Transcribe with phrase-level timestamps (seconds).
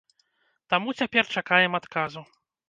[0.73, 2.27] Таму цяпер чакаем адказу.